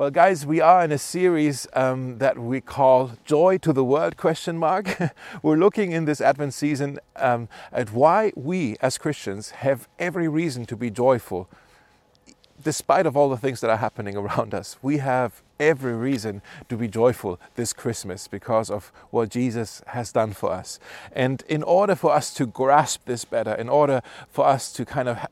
[0.00, 4.16] Well, guys, we are in a series um, that we call "Joy to the World?"
[4.16, 4.98] Question mark.
[5.42, 10.64] We're looking in this Advent season um, at why we, as Christians, have every reason
[10.64, 11.50] to be joyful,
[12.62, 14.76] despite of all the things that are happening around us.
[14.82, 20.32] We have every reason to be joyful this Christmas because of what Jesus has done
[20.32, 20.80] for us.
[21.12, 24.00] And in order for us to grasp this better, in order
[24.30, 25.26] for us to kind of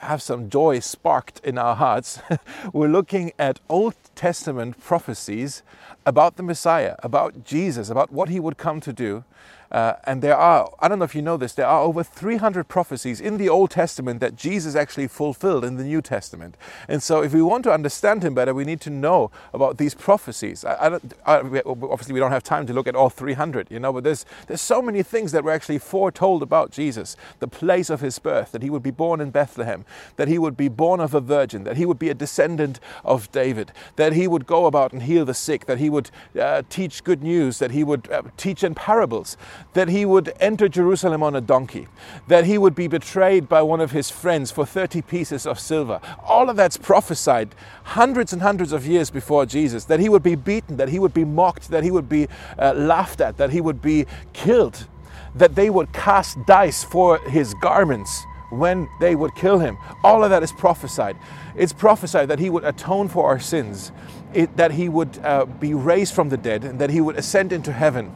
[0.00, 2.20] have some joy sparked in our hearts,
[2.72, 5.62] we're looking at Old Testament prophecies
[6.04, 9.24] about the Messiah, about Jesus, about what he would come to do.
[9.70, 12.66] Uh, and there are, I don't know if you know this, there are over 300
[12.66, 16.56] prophecies in the Old Testament that Jesus actually fulfilled in the New Testament.
[16.88, 19.94] And so, if we want to understand him better, we need to know about these
[19.94, 20.64] prophecies.
[20.64, 23.92] I, I I, obviously, we don't have time to look at all 300, you know,
[23.92, 28.00] but there's, there's so many things that were actually foretold about Jesus the place of
[28.00, 29.84] his birth, that he would be born in Bethlehem,
[30.16, 33.30] that he would be born of a virgin, that he would be a descendant of
[33.32, 37.04] David, that he would go about and heal the sick, that he would uh, teach
[37.04, 39.36] good news, that he would uh, teach in parables
[39.72, 41.88] that he would enter Jerusalem on a donkey,
[42.28, 46.00] that he would be betrayed by one of his friends for 30 pieces of silver.
[46.24, 50.34] All of that's prophesied hundreds and hundreds of years before Jesus, that he would be
[50.34, 53.60] beaten, that he would be mocked, that he would be uh, laughed at, that he
[53.60, 54.86] would be killed,
[55.34, 59.78] that they would cast dice for his garments when they would kill him.
[60.02, 61.16] All of that is prophesied.
[61.56, 63.92] It's prophesied that he would atone for our sins,
[64.34, 67.52] it, that he would uh, be raised from the dead, and that he would ascend
[67.52, 68.12] into heaven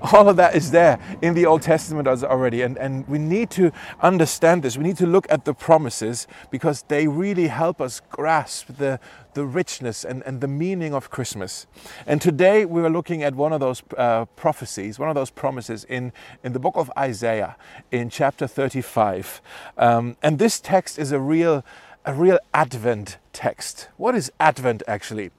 [0.12, 2.62] all of that is there in the Old Testament already.
[2.62, 4.76] And, and we need to understand this.
[4.76, 9.00] We need to look at the promises because they really help us grasp the,
[9.34, 11.66] the richness and, and the meaning of Christmas.
[12.06, 15.84] And today we are looking at one of those uh, prophecies, one of those promises
[15.84, 16.12] in,
[16.44, 17.56] in the book of Isaiah
[17.90, 19.40] in chapter 35.
[19.76, 21.64] Um, and this text is a real
[22.04, 23.88] a real Advent text.
[23.98, 25.30] What is Advent actually?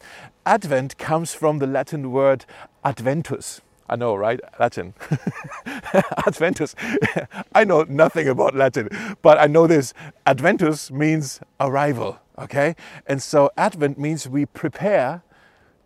[0.46, 2.46] Advent comes from the Latin word
[2.86, 4.40] adventus, I know, right?
[4.60, 4.94] Latin.
[6.28, 6.76] Adventus.
[7.56, 8.90] I know nothing about Latin,
[9.22, 9.94] but I know this.
[10.28, 12.76] Adventus means arrival, okay?
[13.08, 15.24] And so Advent means we prepare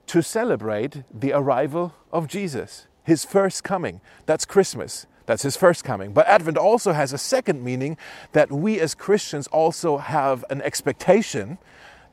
[0.07, 4.01] to celebrate the arrival of Jesus, his first coming.
[4.25, 5.07] That's Christmas.
[5.25, 6.11] That's his first coming.
[6.11, 7.97] But Advent also has a second meaning
[8.33, 11.57] that we as Christians also have an expectation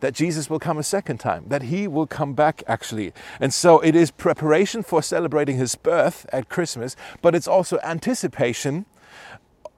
[0.00, 3.12] that Jesus will come a second time, that he will come back actually.
[3.38, 8.87] And so it is preparation for celebrating his birth at Christmas, but it's also anticipation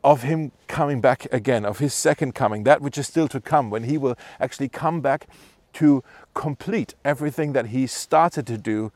[0.05, 3.71] of him coming back again, of his second coming, that which is still to come,
[3.71, 5.27] when he will actually come back
[5.75, 6.03] to
[6.35, 8.91] complete everything that he started to do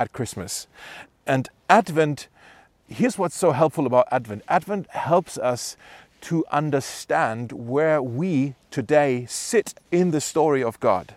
[0.00, 0.66] at Christmas.
[1.26, 2.28] And Advent,
[2.88, 5.76] here's what's so helpful about Advent Advent helps us
[6.22, 11.14] to understand where we today sit in the story of God.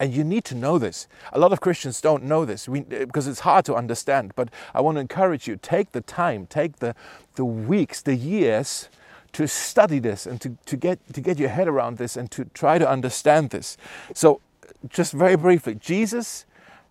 [0.00, 1.06] And you need to know this.
[1.32, 4.32] A lot of Christians don't know this we, eh, because it's hard to understand.
[4.34, 6.96] But I want to encourage you take the time, take the,
[7.36, 8.88] the weeks, the years
[9.32, 12.46] to study this and to, to, get, to get your head around this and to
[12.46, 13.76] try to understand this.
[14.14, 14.40] So,
[14.88, 16.44] just very briefly, Jesus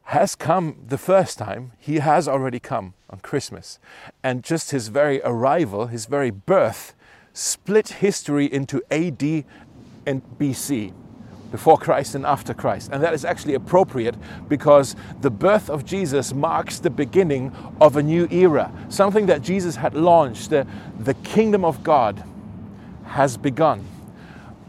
[0.06, 3.80] has come the first time, he has already come on Christmas.
[4.24, 6.94] And just his very arrival, his very birth,
[7.34, 9.46] split history into AD
[10.06, 10.94] and BC,
[11.52, 12.90] before Christ and after Christ.
[12.92, 14.16] And that is actually appropriate
[14.48, 19.76] because the birth of Jesus marks the beginning of a new era, something that Jesus
[19.76, 20.50] had launched.
[20.50, 20.66] The,
[21.00, 22.24] the kingdom of God
[23.06, 23.86] has begun.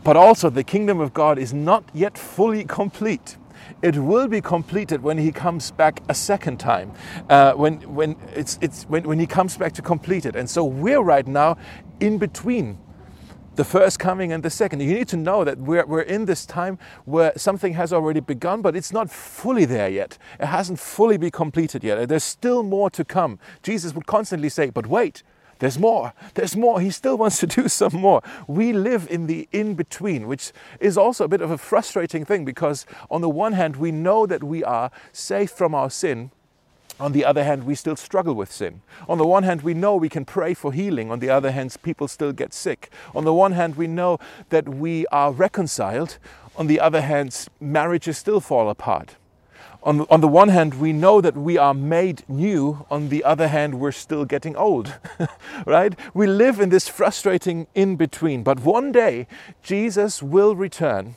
[0.04, 3.36] But also, the kingdom of God is not yet fully complete.
[3.82, 6.92] It will be completed when he comes back a second time,
[7.28, 10.36] uh, when, when, it's, it's, when, when he comes back to complete it.
[10.36, 11.56] And so we're right now
[12.00, 12.78] in between
[13.56, 14.80] the first coming and the second.
[14.80, 18.62] You need to know that we're, we're in this time where something has already begun,
[18.62, 20.16] but it's not fully there yet.
[20.40, 22.08] It hasn't fully been completed yet.
[22.08, 23.38] There's still more to come.
[23.62, 25.22] Jesus would constantly say, But wait,
[25.62, 26.12] there's more.
[26.34, 26.80] There's more.
[26.80, 28.20] He still wants to do some more.
[28.48, 30.50] We live in the in between, which
[30.80, 34.26] is also a bit of a frustrating thing because, on the one hand, we know
[34.26, 36.32] that we are safe from our sin.
[36.98, 38.82] On the other hand, we still struggle with sin.
[39.08, 41.12] On the one hand, we know we can pray for healing.
[41.12, 42.90] On the other hand, people still get sick.
[43.14, 44.18] On the one hand, we know
[44.48, 46.18] that we are reconciled.
[46.56, 49.14] On the other hand, marriages still fall apart
[49.84, 52.86] on the, on the one hand, we know that we are made new.
[52.90, 54.94] On the other hand, we're still getting old,
[55.66, 55.98] right?
[56.14, 58.44] We live in this frustrating in between.
[58.44, 59.26] But one day,
[59.62, 61.16] Jesus will return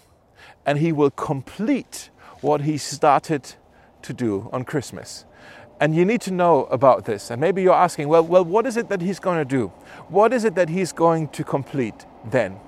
[0.65, 2.09] and he will complete
[2.41, 3.53] what he started
[4.01, 5.25] to do on Christmas.
[5.79, 7.29] And you need to know about this.
[7.29, 9.67] And maybe you're asking, well, well, what is it that he's going to do?
[10.09, 12.59] What is it that he's going to complete then?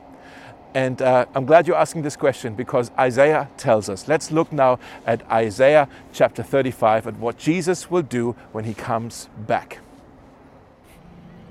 [0.74, 4.08] And uh, I'm glad you're asking this question because Isaiah tells us.
[4.08, 9.30] Let's look now at Isaiah chapter 35 at what Jesus will do when he comes
[9.48, 9.80] back.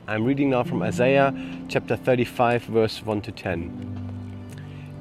[0.06, 1.34] I'm reading now from Isaiah
[1.68, 4.06] chapter 35, verse 1 to 10.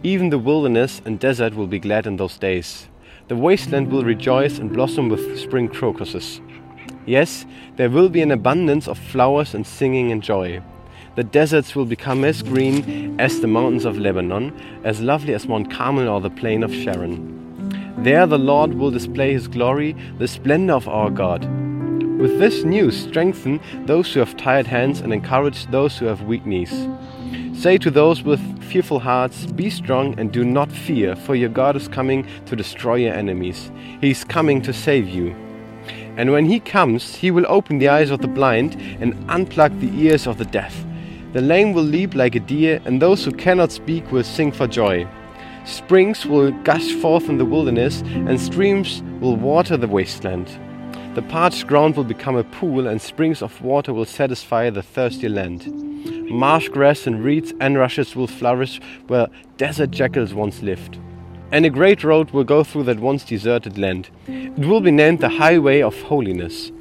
[0.01, 2.87] Even the wilderness and desert will be glad in those days.
[3.27, 6.41] The wasteland will rejoice and blossom with spring crocuses.
[7.05, 7.45] Yes,
[7.75, 10.61] there will be an abundance of flowers and singing and joy.
[11.15, 14.53] The deserts will become as green as the mountains of Lebanon,
[14.83, 17.95] as lovely as Mount Carmel or the plain of Sharon.
[17.99, 21.45] There the Lord will display his glory, the splendor of our God.
[22.19, 26.45] With this news, strengthen those who have tired hands and encourage those who have weak
[26.45, 26.87] knees.
[27.53, 31.77] Say to those with fearful hearts, Be strong and do not fear, for your God
[31.77, 33.71] is coming to destroy your enemies.
[34.01, 35.33] He is coming to save you.
[36.17, 39.97] And when he comes, he will open the eyes of the blind and unplug the
[39.97, 40.85] ears of the deaf.
[41.35, 44.67] The lame will leap like a deer, and those who cannot speak will sing for
[44.67, 45.05] joy.
[45.65, 50.47] Springs will gush forth in the wilderness, and streams will water the wasteland.
[51.13, 55.27] The parched ground will become a pool, and springs of water will satisfy the thirsty
[55.27, 55.67] land.
[56.31, 59.27] Marsh grass and reeds and rushes will flourish where
[59.57, 60.97] desert jackals once lived.
[61.51, 64.09] And a great road will go through that once deserted land.
[64.27, 66.71] It will be named the Highway of Holiness.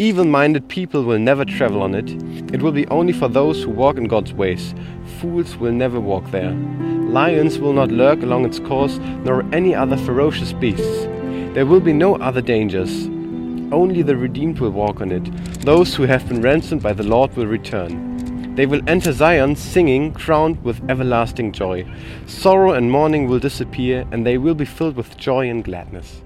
[0.00, 2.08] Evil minded people will never travel on it.
[2.54, 4.72] It will be only for those who walk in God's ways.
[5.18, 6.52] Fools will never walk there.
[6.52, 11.06] Lions will not lurk along its course, nor any other ferocious beasts.
[11.52, 13.06] There will be no other dangers.
[13.72, 15.24] Only the redeemed will walk on it.
[15.62, 18.54] Those who have been ransomed by the Lord will return.
[18.54, 21.84] They will enter Zion singing, crowned with everlasting joy.
[22.26, 26.22] Sorrow and mourning will disappear, and they will be filled with joy and gladness.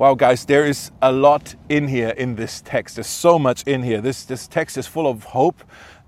[0.00, 2.94] Wow, guys, there is a lot in here in this text.
[2.94, 4.00] There's so much in here.
[4.00, 5.62] This, this text is full of hope.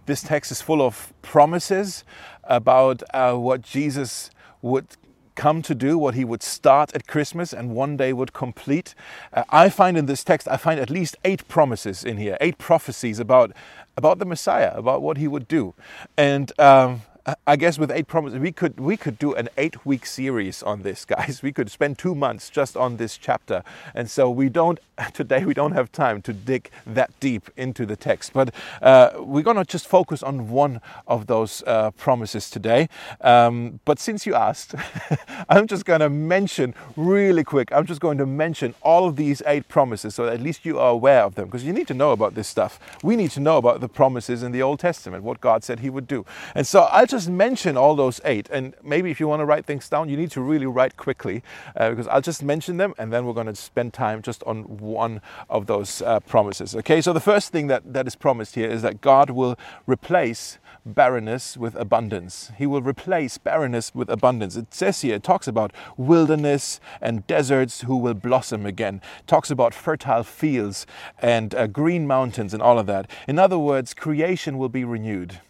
[0.06, 2.02] This text is full of promises
[2.44, 4.30] about uh, what Jesus
[4.62, 4.96] would
[5.34, 8.94] come to do, what he would start at Christmas and one day would complete.
[9.30, 12.56] Uh, I find in this text, I find at least eight promises in here, eight
[12.56, 13.52] prophecies about,
[13.98, 15.74] about the Messiah, about what he would do.
[16.16, 17.02] And um,
[17.46, 21.04] I guess with eight promises, we could we could do an eight-week series on this,
[21.16, 21.40] guys.
[21.40, 23.62] We could spend two months just on this chapter,
[23.94, 24.80] and so we don't
[25.14, 25.44] today.
[25.44, 29.64] We don't have time to dig that deep into the text, but uh, we're gonna
[29.64, 32.88] just focus on one of those uh, promises today.
[33.20, 34.75] Um, but since you asked,
[35.48, 37.70] I'm just gonna mention really quick.
[37.72, 40.90] I'm just going to mention all of these eight promises, so at least you are
[40.90, 42.80] aware of them, because you need to know about this stuff.
[43.04, 45.90] We need to know about the promises in the Old Testament, what God said He
[45.90, 46.26] would do,
[46.56, 48.49] and so I'll just mention all those eight.
[48.50, 51.43] And maybe if you want to write things down, you need to really write quickly
[51.76, 54.79] uh, because I'll just mention them and then we're going to spend time just on
[54.79, 56.75] one of those uh, promises.
[56.75, 59.56] Okay, so the first thing that, that is promised here is that God will
[59.87, 62.50] replace barrenness with abundance.
[62.56, 64.56] He will replace barrenness with abundance.
[64.56, 69.03] It says here, it talks about wilderness and deserts who will blossom again.
[69.20, 70.87] It talks about fertile fields
[71.20, 73.09] and uh, green mountains and all of that.
[73.29, 75.41] In other words, creation will be renewed.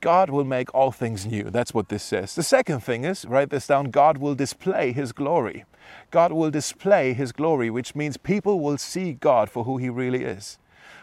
[0.00, 1.44] God will make all things new.
[1.44, 2.34] That's what this says.
[2.34, 5.64] The second thing is, write this down, God will display His glory.
[6.10, 10.24] God will display His glory, which means people will see God for who He really
[10.24, 10.58] is.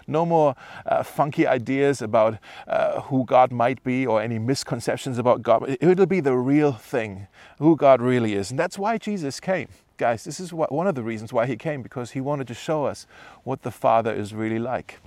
[0.07, 0.56] No more
[0.86, 2.38] uh, funky ideas about
[2.68, 5.77] uh, who God might be or any misconceptions about God.
[5.81, 7.27] It'll be the real thing,
[7.57, 8.51] who God really is.
[8.51, 9.68] And that's why Jesus came.
[9.97, 12.54] Guys, this is what, one of the reasons why He came, because He wanted to
[12.54, 13.07] show us
[13.44, 14.99] what the Father is really like.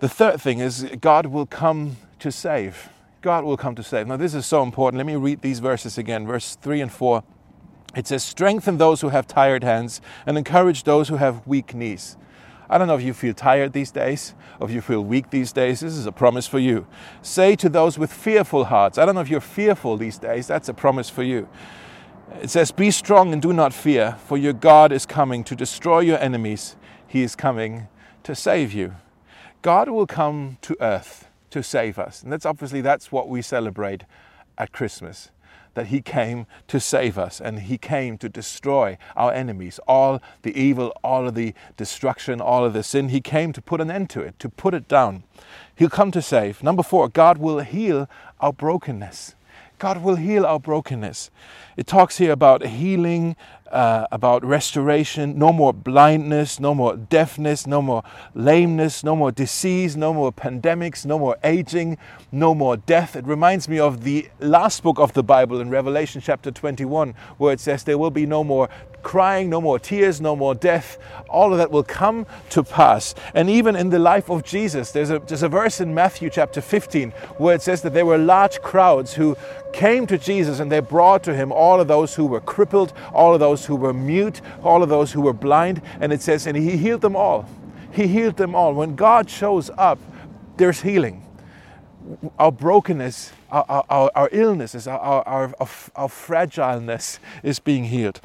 [0.00, 2.88] The third thing is, God will come to save.
[3.22, 4.06] God will come to save.
[4.06, 4.96] Now, this is so important.
[4.98, 7.22] Let me read these verses again, verse 3 and 4.
[7.94, 12.16] It says, Strengthen those who have tired hands and encourage those who have weak knees.
[12.70, 15.52] I don't know if you feel tired these days, or if you feel weak these
[15.52, 15.80] days.
[15.80, 16.86] This is a promise for you.
[17.20, 20.68] Say to those with fearful hearts, I don't know if you're fearful these days, that's
[20.68, 21.48] a promise for you.
[22.40, 26.00] It says, Be strong and do not fear, for your God is coming to destroy
[26.00, 26.76] your enemies.
[27.06, 27.88] He is coming
[28.22, 28.94] to save you.
[29.62, 32.22] God will come to earth to save us.
[32.22, 34.04] And that's obviously that's what we celebrate
[34.58, 35.30] at Christmas.
[35.74, 40.58] That he came to save us and he came to destroy our enemies, all the
[40.60, 43.10] evil, all of the destruction, all of the sin.
[43.10, 45.22] He came to put an end to it, to put it down.
[45.76, 46.62] He'll come to save.
[46.62, 48.08] Number four, God will heal
[48.40, 49.36] our brokenness.
[49.78, 51.30] God will heal our brokenness.
[51.76, 53.36] It talks here about healing
[53.70, 58.02] uh, about restoration, no more blindness, no more deafness, no more
[58.34, 61.96] lameness, no more disease, no more pandemics, no more aging,
[62.32, 63.16] no more death.
[63.16, 67.52] It reminds me of the last book of the Bible in Revelation chapter 21, where
[67.52, 68.68] it says there will be no more
[69.02, 70.98] crying, no more tears, no more death.
[71.28, 73.14] All of that will come to pass.
[73.34, 76.60] And even in the life of Jesus, there's a, there's a verse in Matthew chapter
[76.60, 79.36] 15 where it says that there were large crowds who
[79.72, 83.34] came to Jesus and they brought to him all of those who were crippled, all
[83.34, 85.82] of those who were mute, all of those who were blind.
[86.00, 87.48] And it says, and he healed them all.
[87.92, 88.74] He healed them all.
[88.74, 89.98] When God shows up,
[90.56, 91.26] there's healing.
[92.38, 98.20] Our brokenness, our, our, our illnesses, our, our, our, our fragileness is being healed.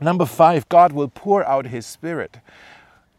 [0.00, 2.38] Number five, God will pour out His Spirit.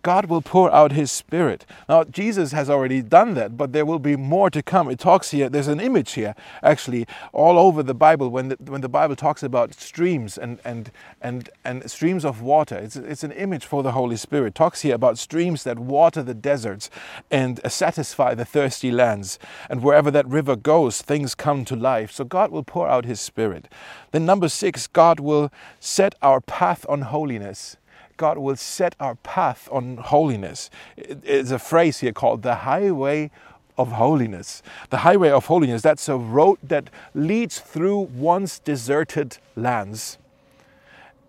[0.05, 1.65] God will pour out His Spirit.
[1.89, 4.87] Now, Jesus has already done that, but there will be more to come.
[4.87, 8.81] It talks here, there's an image here, actually, all over the Bible when the, when
[8.81, 10.91] the Bible talks about streams and, and,
[11.23, 12.75] and, and streams of water.
[12.75, 14.49] It's, it's an image for the Holy Spirit.
[14.49, 16.91] It talks here about streams that water the deserts
[17.31, 19.39] and satisfy the thirsty lands.
[19.71, 22.11] And wherever that river goes, things come to life.
[22.11, 23.67] So God will pour out His Spirit.
[24.11, 27.77] Then, number six, God will set our path on holiness.
[28.17, 30.69] God will set our path on holiness.
[30.97, 33.31] It's a phrase here called the highway
[33.77, 34.63] of holiness.
[34.89, 40.17] The highway of holiness, that's a road that leads through once deserted lands.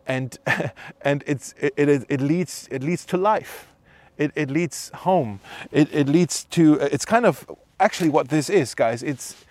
[0.06, 0.38] And,
[1.02, 3.68] and it's, it, it, it, leads, it leads to life.
[4.16, 5.40] It, it leads home.
[5.72, 7.50] It, it leads to, it's kind of
[7.80, 9.02] actually what this is, guys.
[9.02, 9.44] It's,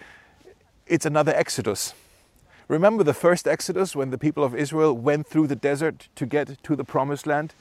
[0.88, 1.94] it's another Exodus
[2.68, 6.64] Remember the first Exodus when the people of Israel went through the desert to get
[6.64, 7.54] to the promised land?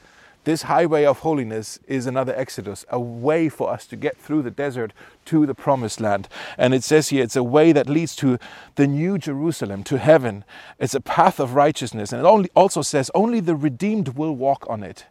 [0.45, 4.51] This highway of holiness is another Exodus, a way for us to get through the
[4.51, 4.93] desert
[5.25, 6.27] to the promised land.
[6.57, 8.39] And it says here it's a way that leads to
[8.75, 10.43] the new Jerusalem, to heaven.
[10.79, 12.11] It's a path of righteousness.
[12.11, 15.05] And it only, also says only the redeemed will walk on it.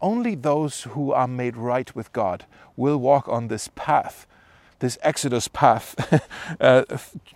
[0.00, 4.26] Only those who are made right with God will walk on this path
[4.78, 6.20] this Exodus path
[6.60, 6.84] uh,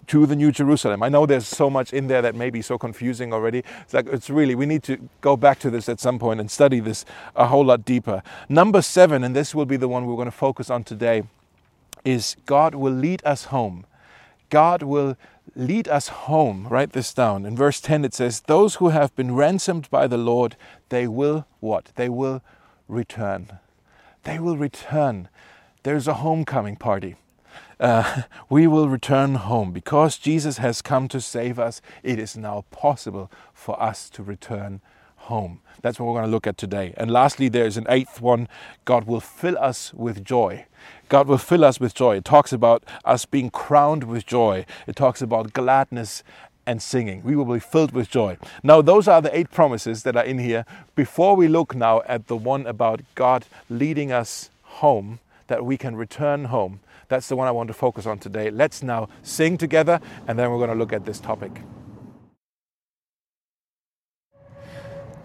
[0.06, 1.02] to the New Jerusalem.
[1.02, 3.62] I know there's so much in there that may be so confusing already.
[3.82, 6.50] It's like it's really we need to go back to this at some point and
[6.50, 7.04] study this
[7.34, 8.22] a whole lot deeper.
[8.48, 11.22] Number seven, and this will be the one we're going to focus on today,
[12.04, 13.86] is God will lead us home.
[14.50, 15.16] God will
[15.54, 16.66] lead us home.
[16.68, 17.46] Write this down.
[17.46, 20.56] In verse 10 it says, Those who have been ransomed by the Lord,
[20.88, 21.92] they will what?
[21.94, 22.42] They will
[22.88, 23.58] return.
[24.24, 25.28] They will return.
[25.82, 27.16] There's a homecoming party
[27.80, 29.72] uh, we will return home.
[29.72, 34.80] Because Jesus has come to save us, it is now possible for us to return
[35.16, 35.60] home.
[35.82, 36.94] That's what we're going to look at today.
[36.96, 38.48] And lastly, there's an eighth one
[38.84, 40.66] God will fill us with joy.
[41.08, 42.16] God will fill us with joy.
[42.16, 46.22] It talks about us being crowned with joy, it talks about gladness
[46.66, 47.22] and singing.
[47.24, 48.38] We will be filled with joy.
[48.62, 50.64] Now, those are the eight promises that are in here.
[50.94, 55.18] Before we look now at the one about God leading us home,
[55.48, 58.50] that we can return home, that's the one I want to focus on today.
[58.50, 61.50] Let's now sing together and then we're going to look at this topic.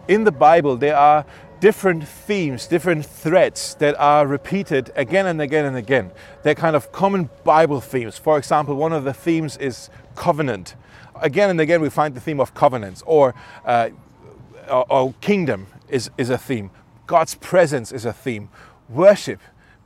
[0.07, 1.25] In the Bible, there are
[1.59, 6.11] different themes, different threads that are repeated again and again and again.
[6.43, 8.17] They're kind of common Bible themes.
[8.17, 10.75] For example, one of the themes is covenant.
[11.21, 13.89] Again and again, we find the theme of covenants, or, uh,
[14.69, 16.71] or, or kingdom is, is a theme.
[17.07, 18.49] God's presence is a theme.
[18.89, 19.39] Worship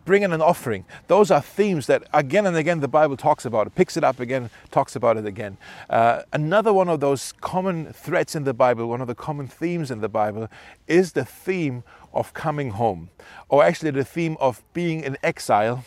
[0.09, 0.85] bringing an offering.
[1.05, 3.67] Those are themes that again and again the Bible talks about.
[3.67, 5.59] It picks it up again, talks about it again.
[5.87, 9.91] Uh, another one of those common threads in the Bible, one of the common themes
[9.91, 10.49] in the Bible,
[10.87, 13.11] is the theme of coming home,
[13.49, 15.85] or actually the theme of being in exile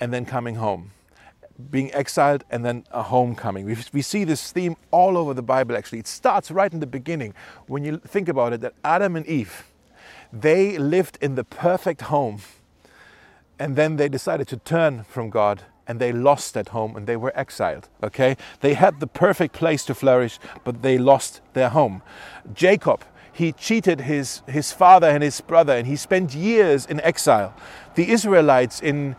[0.00, 0.90] and then coming home.
[1.70, 3.64] Being exiled and then a homecoming.
[3.64, 6.00] We, we see this theme all over the Bible actually.
[6.00, 7.32] It starts right in the beginning
[7.68, 9.68] when you think about it that Adam and Eve,
[10.32, 12.40] they lived in the perfect home
[13.58, 17.16] and then they decided to turn from God and they lost that home and they
[17.16, 17.88] were exiled.
[18.02, 18.36] Okay?
[18.60, 22.02] They had the perfect place to flourish, but they lost their home.
[22.52, 27.54] Jacob, he cheated his, his father and his brother and he spent years in exile.
[27.94, 29.14] The Israelites in,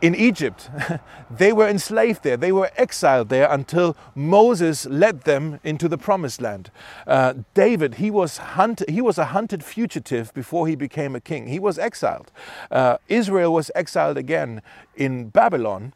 [0.00, 0.70] in Egypt.
[1.30, 6.40] they were enslaved there, they were exiled there until Moses led them into the promised
[6.40, 6.70] land.
[7.06, 11.46] Uh, David, he was, hunt- he was a hunted fugitive before he became a king,
[11.46, 12.30] he was exiled.
[12.70, 14.62] Uh, Israel was exiled again
[14.94, 15.92] in Babylon.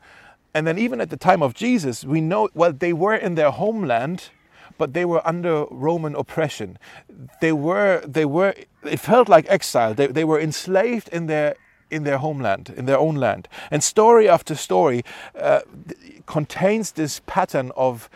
[0.53, 3.53] And then, even at the time of Jesus, we know, well, they were in their
[3.53, 4.31] homeland
[4.79, 6.79] but they were under Roman oppression.
[7.43, 9.93] They were, they were, it felt like exile.
[9.93, 11.55] They, they were enslaved in their
[11.91, 13.49] in their homeland, in their own land.
[13.71, 15.03] And story after story
[15.39, 15.61] uh,
[16.27, 18.09] contains this pattern of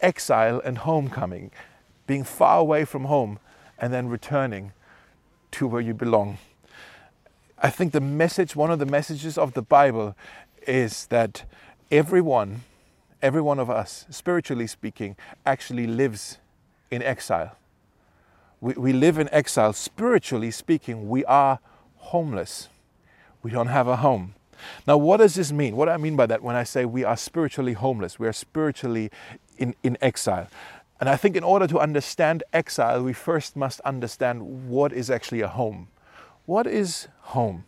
[0.00, 1.50] exile and homecoming,
[2.06, 3.38] being far away from home
[3.78, 4.72] and then returning
[5.52, 6.38] to where you belong.
[7.62, 10.16] I think the message, one of the messages of the Bible,
[10.66, 11.44] is that
[11.90, 12.62] everyone,
[13.20, 16.38] every one of us, spiritually speaking, actually lives
[16.90, 17.56] in exile.
[18.60, 19.72] We, we live in exile.
[19.72, 21.58] Spiritually speaking, we are
[21.96, 22.68] homeless.
[23.42, 24.34] We don't have a home.
[24.86, 25.76] Now, what does this mean?
[25.76, 28.18] What do I mean by that when I say we are spiritually homeless?
[28.18, 29.10] We are spiritually
[29.56, 30.48] in, in exile.
[30.98, 35.40] And I think in order to understand exile, we first must understand what is actually
[35.40, 35.88] a home.
[36.44, 37.64] What is home?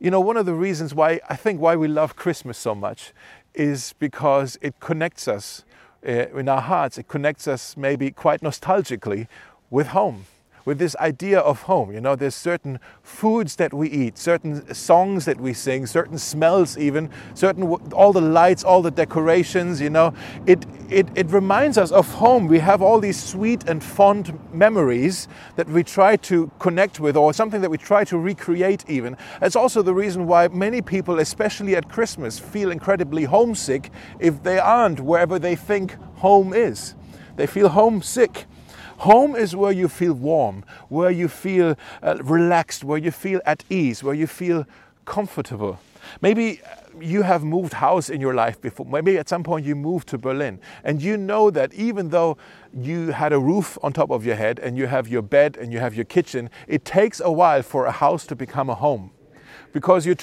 [0.00, 3.12] You know, one of the reasons why I think why we love Christmas so much
[3.54, 5.64] is because it connects us
[6.06, 6.98] uh, in our hearts.
[6.98, 9.28] It connects us maybe quite nostalgically
[9.70, 10.26] with home
[10.66, 11.92] with this idea of home.
[11.92, 16.76] You know, there's certain foods that we eat, certain songs that we sing, certain smells,
[16.76, 19.80] even certain all the lights, all the decorations.
[19.80, 20.12] You know,
[20.44, 22.48] it it it reminds us of home.
[22.48, 27.32] We have all these sweet and fond memories that we try to connect with, or
[27.32, 28.84] something that we try to recreate.
[28.88, 34.42] Even it's also the reason why many people, especially at Christmas, feel incredibly homesick if
[34.42, 36.96] they aren't wherever they think home is.
[37.36, 38.46] They feel homesick
[38.98, 43.64] Home is where you feel warm, where you feel uh, relaxed, where you feel at
[43.68, 44.66] ease, where you feel
[45.04, 45.78] comfortable.
[46.20, 48.86] Maybe uh, you have moved house in your life before.
[48.86, 52.38] Maybe at some point you moved to Berlin and you know that even though
[52.72, 55.72] you had a roof on top of your head and you have your bed and
[55.72, 59.10] you have your kitchen, it takes a while for a house to become a home
[59.76, 60.16] because you're,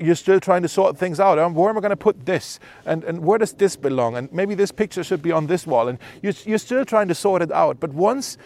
[0.00, 1.38] you're still trying to sort things out.
[1.38, 2.58] Um, where am I going to put this?
[2.84, 4.16] And, and where does this belong?
[4.16, 5.86] And maybe this picture should be on this wall.
[5.86, 7.78] And you're, you're still trying to sort it out.
[7.78, 8.36] But once,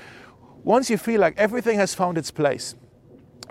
[0.65, 2.75] once you feel like everything has found its place,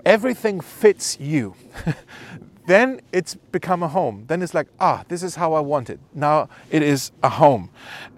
[0.06, 1.56] everything fits you,
[2.68, 4.24] then it's become a home.
[4.28, 5.98] Then it's like, ah, this is how I want it.
[6.14, 7.70] Now it is a home.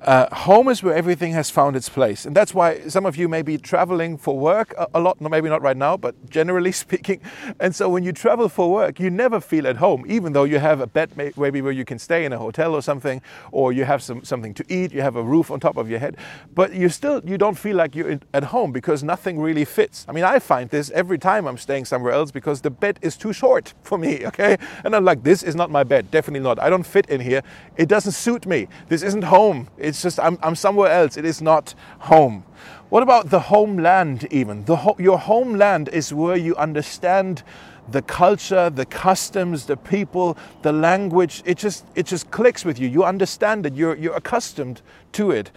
[0.03, 2.27] Uh, home is where everything has found its place.
[2.27, 5.49] And that's why some of you may be traveling for work a, a lot, maybe
[5.49, 7.21] not right now, but generally speaking.
[7.61, 10.59] And so when you travel for work, you never feel at home, even though you
[10.59, 13.85] have a bed maybe where you can stay in a hotel or something, or you
[13.85, 16.17] have some, something to eat, you have a roof on top of your head.
[16.57, 20.07] But you still, you don't feel like you're at home because nothing really fits.
[20.09, 23.17] I mean, I find this every time I'm staying somewhere else because the bed is
[23.17, 24.63] too short for me, okay?
[24.85, 26.59] And I'm like, this is not my bed, definitely not.
[26.59, 27.43] I don't fit in here.
[27.77, 28.69] It doesn't suit me.
[28.89, 29.69] This isn't home.
[29.79, 31.17] It's just, I'm, I'm somewhere else.
[31.17, 32.45] It is not home.
[32.89, 34.65] What about the homeland, even?
[34.65, 37.43] The ho- your homeland is where you understand
[37.89, 41.43] the culture, the customs, the people, the language.
[41.45, 42.89] It just, it just clicks with you.
[42.89, 43.75] You understand it.
[43.75, 45.51] You're, you're accustomed to it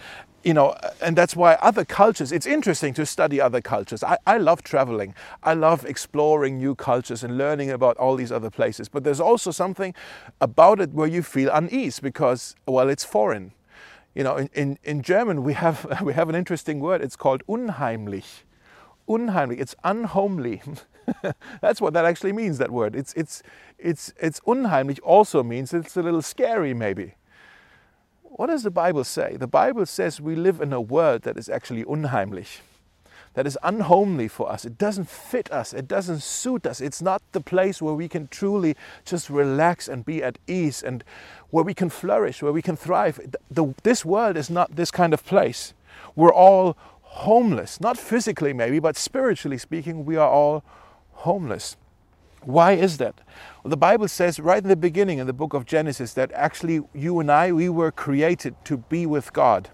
[0.44, 4.04] you know, and that's why other cultures, it's interesting to study other cultures.
[4.04, 5.16] I, I love traveling.
[5.42, 8.90] I love exploring new cultures and learning about all these other places.
[8.90, 9.94] But there's also something
[10.42, 13.54] about it where you feel unease because, well, it's foreign.
[14.14, 17.02] You know, in, in, in German, we have, we have an interesting word.
[17.02, 18.44] It's called unheimlich.
[19.08, 19.60] Unheimlich.
[19.60, 20.62] It's unhomely.
[21.62, 22.96] That's what that actually means, that word.
[22.96, 23.44] It's, it's,
[23.80, 27.16] it's, it's unheimlich also means it's a little scary, maybe.
[28.36, 29.38] What does the Bible say?
[29.38, 32.62] The Bible says we live in a world that is actually unheimlich,
[33.36, 34.66] that is unhomely for us.
[34.66, 36.82] It doesn't fit us, it doesn't suit us.
[36.82, 41.04] It's not the place where we can truly just relax and be at ease and
[41.52, 43.20] where we can flourish, where we can thrive.
[43.52, 45.76] The, this world is not this kind of place.
[46.16, 50.64] We're all homeless, not physically maybe, but spiritually speaking, we are all
[51.12, 51.78] homeless.
[52.46, 53.16] Why is that?
[53.64, 56.82] Well, the Bible says right in the beginning in the book of Genesis that actually
[56.94, 59.70] you and I, we were created to be with God.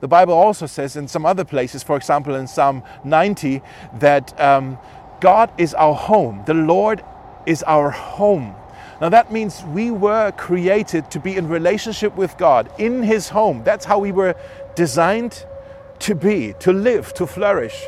[0.00, 3.62] The Bible also says in some other places, for example in Psalm 90,
[4.00, 4.78] that um,
[5.20, 6.42] God is our home.
[6.46, 7.04] The Lord
[7.46, 8.56] is our home.
[9.00, 13.62] Now that means we were created to be in relationship with God in His home.
[13.64, 14.34] That's how we were
[14.74, 15.44] designed
[16.00, 17.86] to be, to live, to flourish.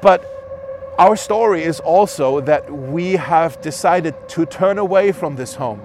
[0.00, 0.35] But
[0.98, 5.80] our story is also that we have decided to turn away from this home,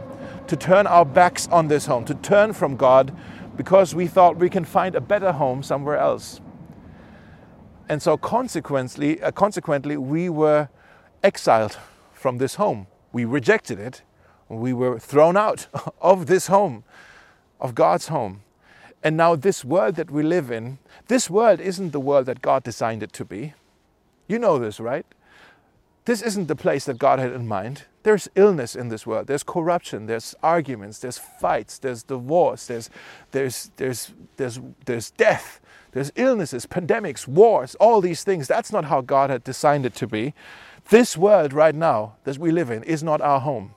[0.47, 3.13] to turn our backs on this home, to turn from God
[3.57, 6.39] because we thought we can find a better home somewhere else.
[7.89, 10.69] And so consequently, uh, consequently we were
[11.23, 11.77] exiled
[12.13, 12.87] from this home.
[13.11, 14.03] We rejected it.
[14.47, 15.67] We were thrown out
[16.01, 16.85] of this home,
[17.59, 18.43] of God's home.
[19.03, 22.63] And now this world that we live in, this world isn't the world that God
[22.63, 23.53] designed it to be.
[24.31, 25.05] You know this, right?
[26.05, 27.83] This isn't the place that God had in mind.
[28.03, 29.27] There's illness in this world.
[29.27, 30.05] There's corruption.
[30.05, 30.99] There's arguments.
[30.99, 31.77] There's fights.
[31.77, 32.67] There's divorce.
[32.67, 32.89] There's,
[33.31, 35.59] there's, there's, there's, there's death.
[35.91, 38.47] There's illnesses, pandemics, wars, all these things.
[38.47, 40.33] That's not how God had designed it to be.
[40.89, 43.75] This world right now that we live in is not our home.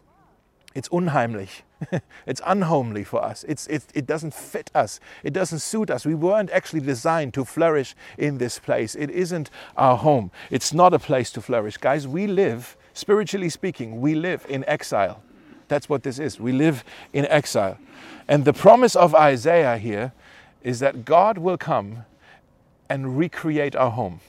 [0.72, 1.62] It's unheimlich.
[2.26, 3.44] it's unhomely for us.
[3.48, 5.00] It's, it, it doesn't fit us.
[5.22, 6.04] It doesn't suit us.
[6.04, 8.94] We weren't actually designed to flourish in this place.
[8.94, 10.30] It isn't our home.
[10.50, 11.76] It's not a place to flourish.
[11.76, 15.22] Guys, we live, spiritually speaking, we live in exile.
[15.68, 16.38] That's what this is.
[16.38, 17.78] We live in exile.
[18.28, 20.12] And the promise of Isaiah here
[20.62, 22.04] is that God will come
[22.88, 24.20] and recreate our home.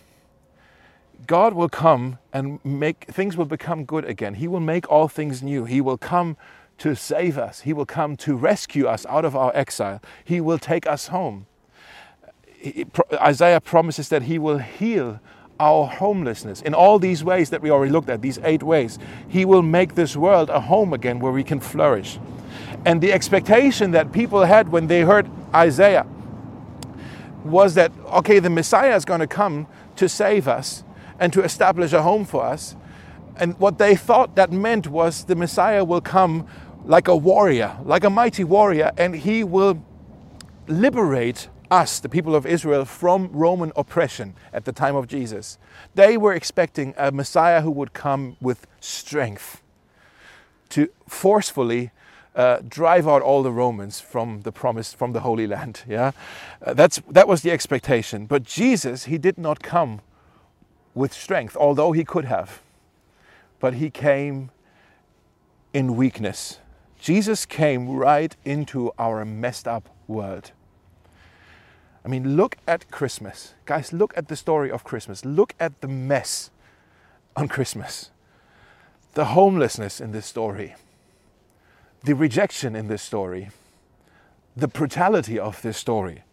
[1.27, 4.35] God will come and make things will become good again.
[4.35, 5.65] He will make all things new.
[5.65, 6.37] He will come
[6.79, 7.61] to save us.
[7.61, 10.01] He will come to rescue us out of our exile.
[10.23, 11.47] He will take us home.
[13.13, 15.19] Isaiah promises that He will heal
[15.59, 18.99] our homelessness in all these ways that we already looked at, these eight ways.
[19.27, 22.19] He will make this world a home again where we can flourish.
[22.85, 26.05] And the expectation that people had when they heard Isaiah
[27.43, 30.83] was that, okay, the Messiah is going to come to save us
[31.19, 32.75] and to establish a home for us.
[33.37, 36.47] And what they thought that meant was the Messiah will come
[36.85, 39.83] like a warrior, like a mighty warrior, and he will
[40.67, 45.57] liberate us, the people of Israel, from Roman oppression at the time of Jesus.
[45.95, 49.61] They were expecting a Messiah who would come with strength
[50.69, 51.91] to forcefully
[52.35, 55.83] uh, drive out all the Romans from the promised, from the Holy Land.
[55.87, 56.11] Yeah,
[56.61, 58.25] uh, that's that was the expectation.
[58.25, 60.01] But Jesus, he did not come
[60.93, 62.61] with strength, although he could have,
[63.59, 64.51] but he came
[65.73, 66.59] in weakness.
[67.05, 70.53] Jesus came right into our messed up world.
[72.03, 73.53] I mean, look at Christmas.
[73.67, 75.23] Guys, look at the story of Christmas.
[75.23, 76.49] Look at the mess
[77.35, 78.09] on Christmas.
[79.13, 80.73] The homelessness in this story,
[82.03, 83.51] the rejection in this story,
[84.57, 86.23] the brutality of this story.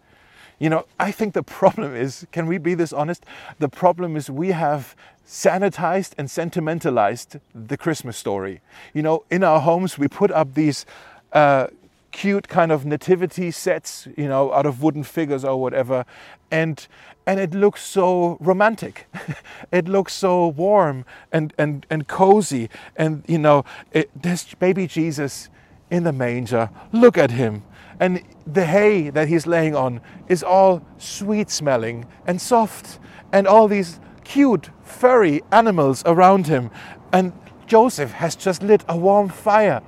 [0.58, 3.26] You know, I think the problem is can we be this honest?
[3.58, 8.61] The problem is we have sanitized and sentimentalized the Christmas story.
[8.92, 10.85] You know, in our homes, we put up these
[11.32, 11.68] uh,
[12.12, 16.04] cute kind of nativity sets, you know, out of wooden figures or whatever,
[16.50, 16.87] and
[17.26, 19.06] and it looks so romantic.
[19.72, 25.48] it looks so warm and and and cozy, and you know, it, there's baby Jesus
[25.90, 26.70] in the manger.
[26.92, 27.64] Look at him.
[28.00, 32.98] And the hay that he's laying on is all sweet smelling and soft,
[33.32, 36.70] and all these cute, furry animals around him.
[37.12, 37.32] And
[37.66, 39.82] Joseph has just lit a warm fire.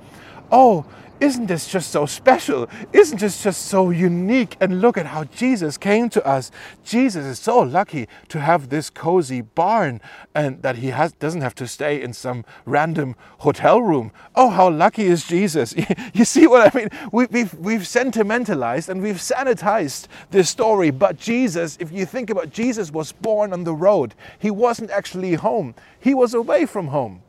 [0.51, 0.85] Oh,
[1.19, 2.69] isn't this just so special?
[2.93, 4.57] Isn't this just so unique?
[4.59, 6.51] And look at how Jesus came to us.
[6.83, 10.01] Jesus is so lucky to have this cozy barn
[10.33, 14.11] and that he has, doesn't have to stay in some random hotel room.
[14.35, 15.73] Oh, how lucky is Jesus?
[16.13, 16.89] you see what I mean?
[17.11, 20.91] We, we've, we've sentimentalized and we've sanitized this story.
[20.91, 24.15] But Jesus, if you think about Jesus was born on the road.
[24.39, 25.75] He wasn't actually home.
[25.99, 27.21] He was away from home.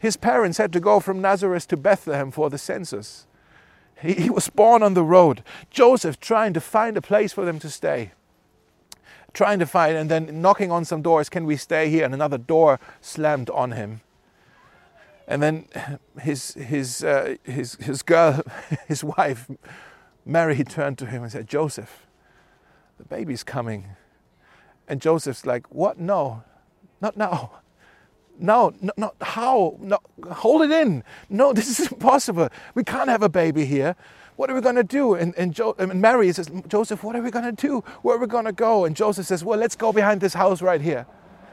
[0.00, 3.26] His parents had to go from Nazareth to Bethlehem for the census.
[4.00, 5.44] He, he was born on the road.
[5.68, 8.12] Joseph trying to find a place for them to stay.
[9.34, 12.06] Trying to find and then knocking on some doors, can we stay here?
[12.06, 14.00] And another door slammed on him.
[15.28, 15.66] And then
[16.22, 18.42] his, his, uh, his, his girl,
[18.88, 19.50] his wife,
[20.24, 22.06] Mary, turned to him and said, Joseph,
[22.96, 23.96] the baby's coming.
[24.88, 26.00] And Joseph's like, What?
[26.00, 26.42] No,
[27.02, 27.60] not now.
[28.40, 29.76] No, no, no, how?
[29.80, 29.98] No,
[30.30, 31.04] hold it in.
[31.28, 32.48] No, this is impossible.
[32.74, 33.96] We can't have a baby here.
[34.36, 35.14] What are we going to do?
[35.14, 37.84] And, and, jo- and Mary says, Joseph, what are we going to do?
[38.00, 38.86] Where are we going to go?
[38.86, 41.06] And Joseph says, well, let's go behind this house right here.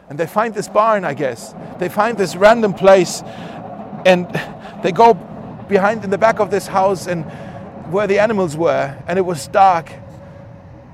[0.09, 1.53] And they find this barn, I guess.
[1.79, 3.23] They find this random place
[4.05, 4.25] and
[4.83, 5.15] they go
[5.67, 7.25] behind in the back of this house and
[7.91, 8.97] where the animals were.
[9.05, 9.91] And it was dark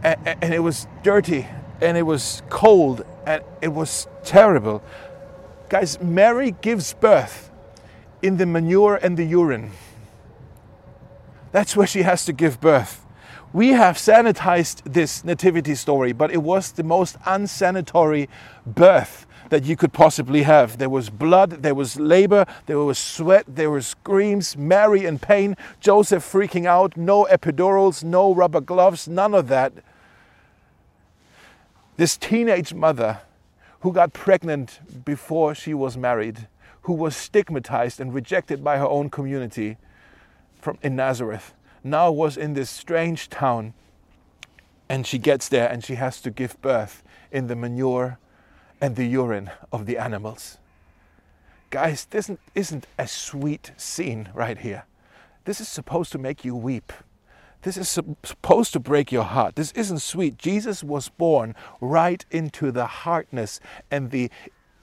[0.03, 1.45] and, and it was dirty
[1.79, 4.81] and it was cold and it was terrible.
[5.73, 7.49] Guys, Mary gives birth
[8.21, 9.71] in the manure and the urine.
[11.51, 13.03] That's where she has to give birth.
[13.53, 18.29] We have sanitized this nativity story, but it was the most unsanitary
[18.67, 20.77] birth that you could possibly have.
[20.77, 25.57] There was blood, there was labor, there was sweat, there were screams, Mary in pain,
[25.79, 29.73] Joseph freaking out, no epidurals, no rubber gloves, none of that.
[31.97, 33.21] This teenage mother
[33.83, 36.47] who got pregnant before she was married,
[36.83, 39.75] who was stigmatized and rejected by her own community
[40.61, 43.73] from in Nazareth, now was in this strange town
[44.87, 48.19] and she gets there and she has to give birth in the manure
[48.79, 50.59] and the urine of the animals.
[51.69, 54.85] Guys, this isn't a sweet scene right here.
[55.43, 56.93] This is supposed to make you weep.
[57.63, 59.55] This is supposed to break your heart.
[59.55, 60.37] This isn't sweet.
[60.37, 64.29] Jesus was born right into the hardness and the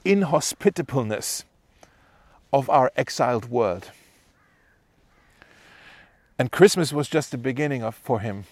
[0.03, 1.45] inhospitableness
[2.51, 3.91] of our exiled world.
[6.39, 8.45] And Christmas was just the beginning of, for him.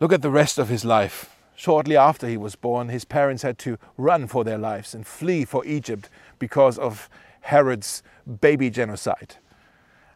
[0.00, 1.36] Look at the rest of his life.
[1.54, 5.44] Shortly after he was born, his parents had to run for their lives and flee
[5.44, 7.10] for Egypt because of
[7.42, 8.02] Herod's
[8.40, 9.36] baby genocide.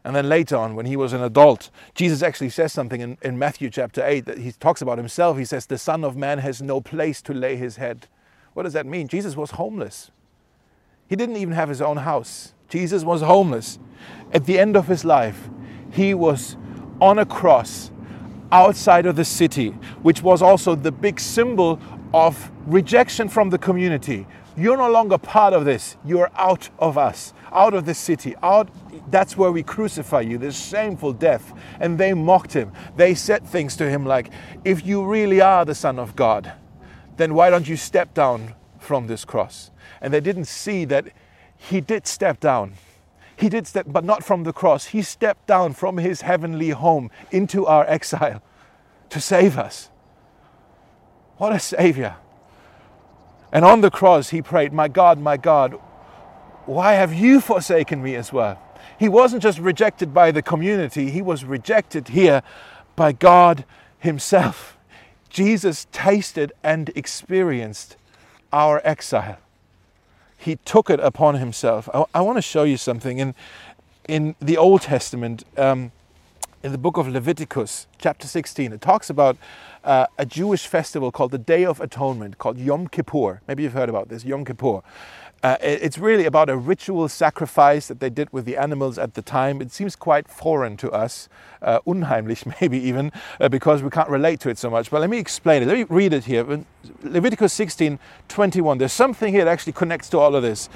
[0.07, 3.37] And then later on, when he was an adult, Jesus actually says something in, in
[3.37, 5.37] Matthew chapter 8 that he talks about himself.
[5.37, 8.07] He says, The Son of Man has no place to lay his head.
[8.53, 9.09] What does that mean?
[9.09, 10.09] Jesus was homeless.
[11.09, 12.53] He didn't even have his own house.
[12.69, 13.79] Jesus was homeless.
[14.31, 15.49] At the end of his life,
[15.91, 16.55] he was
[17.01, 17.91] on a cross
[18.49, 19.71] outside of the city,
[20.03, 21.81] which was also the big symbol
[22.13, 24.25] of rejection from the community.
[24.57, 25.97] You're no longer part of this.
[26.03, 28.35] You're out of us, out of the city.
[28.41, 28.69] Out
[29.09, 31.53] that's where we crucify you, this shameful death.
[31.79, 32.71] And they mocked him.
[32.95, 34.31] They said things to him like,
[34.65, 36.51] if you really are the Son of God,
[37.17, 39.69] then why don't you step down from this cross?
[40.01, 41.07] And they didn't see that
[41.55, 42.73] he did step down.
[43.35, 44.85] He did step, but not from the cross.
[44.85, 48.41] He stepped down from his heavenly home into our exile
[49.09, 49.91] to save us.
[51.37, 52.15] What a Savior.
[53.51, 55.73] And on the cross, he prayed, My God, my God,
[56.65, 58.61] why have you forsaken me as well?
[58.99, 62.43] He wasn't just rejected by the community, he was rejected here
[62.95, 63.65] by God
[63.99, 64.77] Himself.
[65.29, 67.95] Jesus tasted and experienced
[68.51, 69.37] our exile
[70.37, 71.89] he took it upon himself.
[71.93, 73.35] I, I want to show you something in
[74.07, 75.91] in the Old Testament, um,
[76.63, 78.71] in the book of Leviticus, chapter 16.
[78.71, 79.35] It talks about
[79.83, 83.41] uh, a Jewish festival called the Day of Atonement, called Yom Kippur.
[83.47, 84.81] Maybe you've heard about this, Yom Kippur.
[85.43, 89.21] Uh, it's really about a ritual sacrifice that they did with the animals at the
[89.21, 89.61] time.
[89.61, 91.29] It seems quite foreign to us,
[91.61, 94.89] uh, unheimlich maybe even, uh, because we can't relate to it so much.
[94.89, 95.67] But let me explain it.
[95.67, 96.65] Let me read it here.
[97.03, 98.79] Leviticus 16 21.
[98.79, 100.69] There's something here that actually connects to all of this.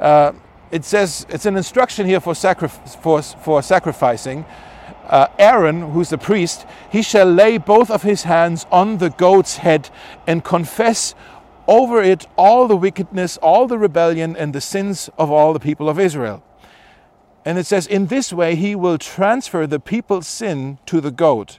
[0.00, 0.32] Uh,
[0.72, 4.44] it says it's an instruction here for, sacri- for, for sacrificing.
[5.08, 9.58] Uh, Aaron, who's the priest, he shall lay both of his hands on the goat's
[9.58, 9.88] head
[10.26, 11.14] and confess
[11.66, 15.88] over it all the wickedness, all the rebellion, and the sins of all the people
[15.88, 16.42] of Israel.
[17.44, 21.58] And it says, In this way he will transfer the people's sin to the goat.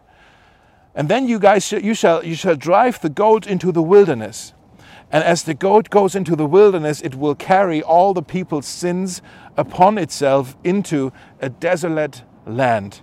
[0.94, 4.54] And then you guys, you shall, you shall drive the goat into the wilderness.
[5.12, 9.22] And as the goat goes into the wilderness, it will carry all the people's sins
[9.58, 13.02] upon itself into a desolate land.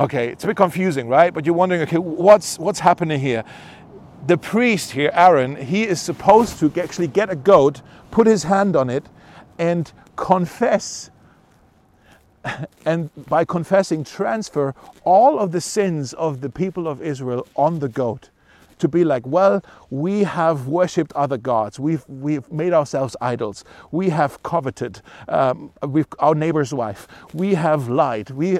[0.00, 1.32] Okay, it's a bit confusing, right?
[1.32, 3.44] But you're wondering, okay, what's, what's happening here?
[4.26, 8.76] the priest here, Aaron, he is supposed to actually get a goat, put his hand
[8.76, 9.04] on it,
[9.58, 11.10] and confess.
[12.86, 17.88] And by confessing, transfer all of the sins of the people of Israel on the
[17.88, 18.30] goat.
[18.80, 21.78] To be like, well, we have worshipped other gods.
[21.78, 23.64] We've, we've made ourselves idols.
[23.90, 27.06] We have coveted um, we've, our neighbor's wife.
[27.32, 28.30] We have lied.
[28.30, 28.58] We,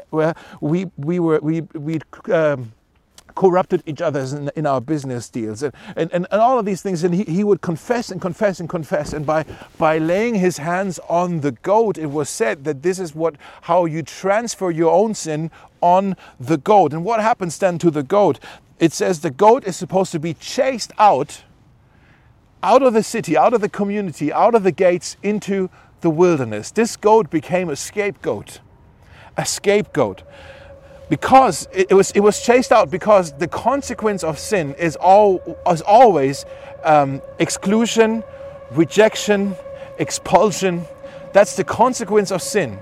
[0.61, 2.01] we, we, were, we, we
[2.33, 2.73] um,
[3.35, 7.05] corrupted each other in, in, our business deals and, and, and, all of these things.
[7.05, 9.13] And he, he would confess and confess and confess.
[9.13, 9.45] And by,
[9.79, 13.85] by laying his hands on the goat, it was said that this is what how
[13.85, 16.93] you transfer your own sin on the goat.
[16.93, 18.39] And what happens then to the goat?
[18.81, 21.45] It says the goat is supposed to be chased out,
[22.63, 26.73] out of the city, out of the community, out of the gates into the wilderness.
[26.73, 28.61] This goat became a scapegoat.
[29.37, 30.25] A scapegoat
[31.11, 35.83] because it, was, it was chased out because the consequence of sin is, all, is
[35.83, 36.47] always
[36.85, 38.23] um, exclusion,
[38.71, 39.57] rejection,
[39.99, 40.85] expulsion.
[41.33, 42.79] That's the consequence of sin.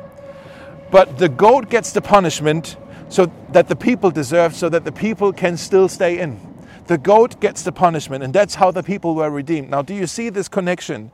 [0.90, 2.76] But the goat gets the punishment
[3.08, 6.40] so that the people deserve, so that the people can still stay in.
[6.86, 9.70] The goat gets the punishment, and that's how the people were redeemed.
[9.70, 11.10] Now, do you see this connection?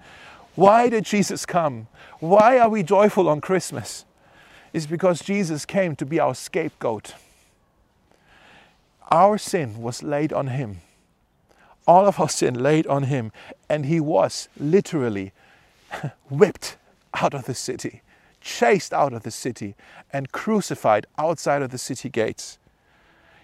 [0.55, 1.89] Why did Jesus come?
[2.21, 4.05] Why are we joyful on Christmas?
[4.75, 7.15] is because Jesus came to be our scapegoat.
[9.11, 10.81] Our sin was laid on him.
[11.87, 13.31] All of our sin laid on him.
[13.71, 15.33] And he was literally
[16.29, 16.77] whipped
[17.15, 18.03] out of the city,
[18.45, 19.75] chased out of the city,
[20.13, 22.59] and crucified outside of the city gates.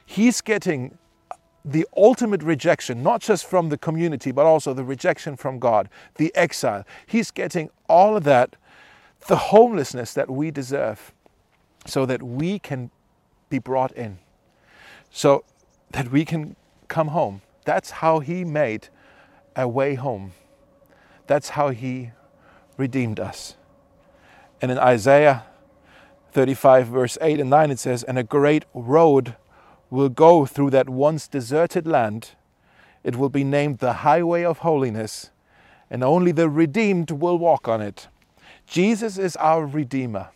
[0.05, 0.99] He's getting
[1.65, 6.35] the ultimate rejection, not just from the community, but also the rejection from God, the
[6.37, 6.85] exile.
[7.07, 8.57] He's getting all of that,
[9.27, 11.13] the homelessness that we deserve
[11.87, 12.91] so that we can
[13.49, 14.19] be brought in,
[15.11, 15.45] so
[15.93, 16.57] that we can
[16.89, 17.41] come home.
[17.65, 18.89] That's how He made
[19.57, 20.33] a way home.
[21.27, 22.11] That's how He
[22.77, 23.57] redeemed us.
[24.61, 25.45] And in Isaiah
[26.33, 29.37] 35, verse 8 and 9, it says, And a great road
[29.89, 32.31] will go through that once deserted land.
[33.03, 35.31] It will be named the highway of holiness,
[35.91, 38.09] and only the redeemed will walk on it.
[38.67, 40.29] Jesus is our Redeemer.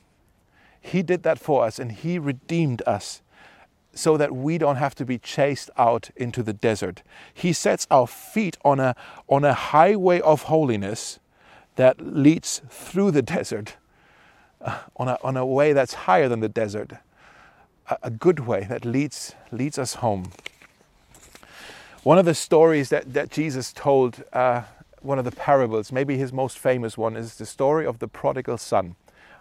[0.80, 3.22] He did that for us and He redeemed us
[3.94, 7.02] so that we don't have to be chased out into the desert.
[7.32, 8.96] He sets our feet on a,
[9.28, 11.20] on a highway of holiness
[11.76, 13.76] that leads through the desert,
[14.96, 16.92] on, a, on a way that's higher than the desert,
[17.88, 20.30] a, a good way that leads, leads us home.
[22.02, 24.62] One of the stories that, that Jesus told, uh,
[25.00, 28.58] one of the parables, maybe his most famous one, is the story of the prodigal
[28.58, 28.96] son.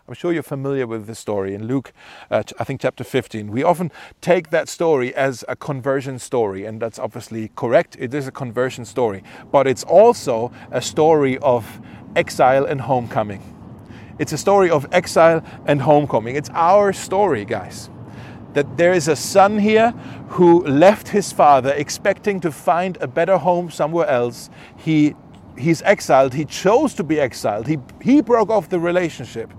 [0.07, 1.93] I'm sure you're familiar with the story in Luke,
[2.29, 3.49] uh, I think chapter 15.
[3.51, 7.95] We often take that story as a conversion story, and that's obviously correct.
[7.97, 11.79] It is a conversion story, but it's also a story of
[12.17, 13.52] exile and homecoming.
[14.23, 16.35] It's a story of exile and homecoming.
[16.35, 17.89] It's our story, guys.
[18.53, 19.91] That there is a son here
[20.29, 24.49] who left his father expecting to find a better home somewhere else.
[24.77, 25.15] He
[25.57, 26.33] he's exiled.
[26.33, 27.67] He chose to be exiled.
[27.67, 29.51] He he broke off the relationship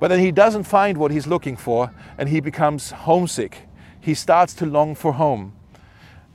[0.00, 3.68] but then he doesn't find what he's looking for and he becomes homesick.
[4.00, 5.52] He starts to long for home.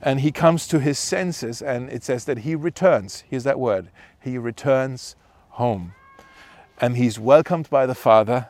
[0.00, 3.24] And he comes to his senses and it says that he returns.
[3.28, 3.90] Here's that word.
[4.20, 5.16] He returns
[5.50, 5.94] home.
[6.78, 8.48] And he's welcomed by the Father,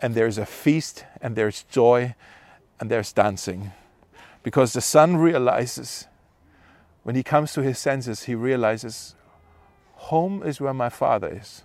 [0.00, 2.14] and there's a feast, and there's joy,
[2.80, 3.72] and there's dancing.
[4.42, 6.06] Because the Son realizes,
[7.04, 9.14] when he comes to his senses, he realizes
[9.94, 11.62] home is where my Father is.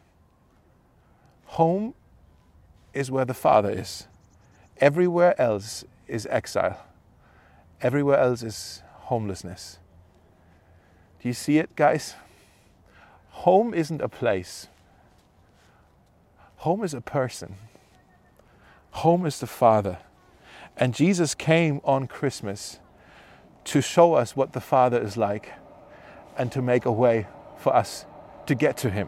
[1.45, 1.93] Home
[2.93, 4.08] is where the Father is.
[4.78, 6.86] Everywhere else is exile.
[7.82, 9.80] Everywhere else is homelessness.
[11.21, 12.15] Do you see it, guys?
[13.30, 14.67] Home isn't a place.
[16.60, 17.56] Home is a person.
[18.91, 20.00] Home is the Father.
[20.76, 22.80] And Jesus came on Christmas
[23.63, 25.54] to show us what the Father is like
[26.38, 28.06] and to make a way for us
[28.45, 29.08] to get to Him.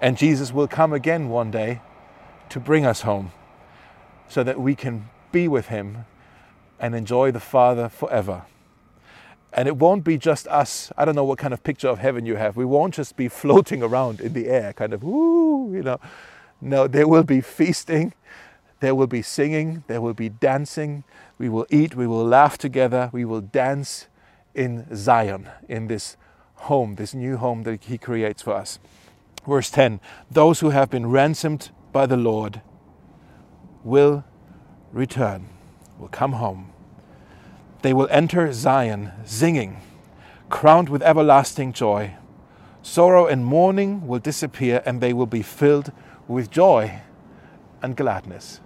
[0.00, 1.82] And Jesus will come again one day
[2.48, 3.32] to bring us home
[4.28, 6.06] so that we can be with Him
[6.78, 8.44] and enjoy the Father forever.
[9.52, 10.90] And it won't be just us.
[10.96, 12.56] I don't know what kind of picture of heaven you have.
[12.56, 16.00] We won't just be floating around in the air, kind of, woo, you know.
[16.60, 18.12] No, there will be feasting,
[18.80, 21.04] there will be singing, there will be dancing.
[21.38, 24.08] We will eat, we will laugh together, we will dance
[24.54, 26.16] in Zion, in this
[26.54, 28.78] home, this new home that He creates for us.
[29.46, 32.60] Verse 10 Those who have been ransomed by the Lord
[33.82, 34.24] will
[34.92, 35.48] return,
[35.98, 36.72] will come home.
[37.82, 39.78] They will enter Zion singing,
[40.50, 42.14] crowned with everlasting joy.
[42.82, 45.92] Sorrow and mourning will disappear, and they will be filled
[46.30, 47.00] with joy
[47.82, 48.60] and gladness.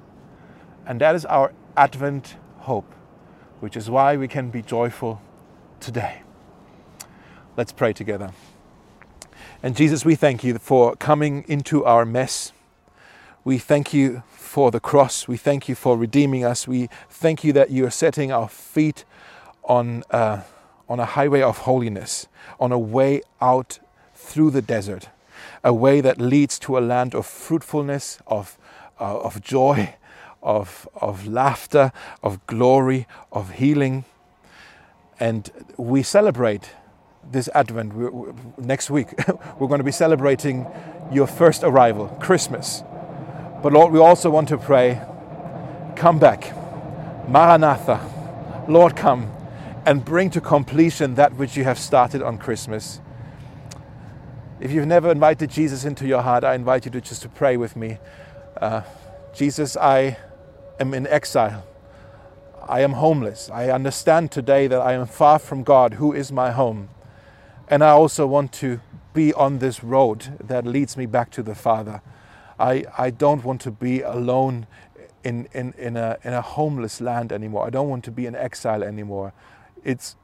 [0.86, 2.92] And that is our Advent hope,
[3.60, 5.20] which is why we can be joyful
[5.80, 6.22] today.
[7.56, 8.32] Let's pray together.
[9.62, 12.52] And Jesus, we thank you for coming into our mess
[13.44, 15.28] we thank you for the cross.
[15.28, 16.66] We thank you for redeeming us.
[16.66, 19.04] We thank you that you are setting our feet
[19.64, 20.40] on, uh,
[20.88, 22.26] on a highway of holiness,
[22.58, 23.80] on a way out
[24.14, 25.10] through the desert,
[25.64, 28.58] a way that leads to a land of fruitfulness, of,
[29.00, 29.94] uh, of joy,
[30.42, 31.90] of, of laughter,
[32.22, 34.04] of glory, of healing.
[35.18, 36.70] And we celebrate
[37.28, 37.94] this Advent.
[37.94, 39.08] We're, we're, next week,
[39.58, 40.66] we're going to be celebrating
[41.10, 42.82] your first arrival, Christmas.
[43.62, 45.00] But Lord, we also want to pray,
[45.96, 46.54] come back.
[47.26, 48.64] Maranatha.
[48.68, 49.32] Lord, come
[49.86, 53.00] and bring to completion that which you have started on Christmas.
[54.64, 57.58] If you've never invited Jesus into your heart, I invite you to just to pray
[57.58, 57.98] with me.
[58.58, 58.80] Uh,
[59.34, 60.16] Jesus, I
[60.80, 61.66] am in exile.
[62.66, 63.50] I am homeless.
[63.52, 66.88] I understand today that I am far from God, who is my home.
[67.68, 68.80] And I also want to
[69.12, 72.00] be on this road that leads me back to the Father.
[72.58, 74.66] I, I don't want to be alone
[75.22, 77.66] in, in, in, a, in a homeless land anymore.
[77.66, 79.34] I don't want to be in exile anymore.
[79.84, 80.16] It's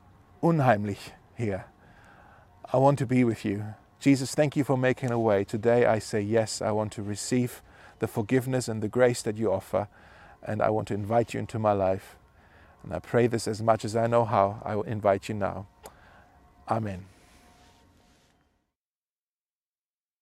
[0.43, 1.67] unheimlich here.
[2.73, 3.75] I want to be with you.
[4.01, 5.45] Jesus, thank you for making a way.
[5.45, 7.63] Today I say yes, I want to receive
[7.99, 9.89] the forgiveness and the grace that you offer,
[10.43, 12.17] and I want to invite you into my life.
[12.83, 14.63] And I pray this as much as I know how.
[14.65, 15.67] I will invite you now.
[16.67, 17.10] Amen.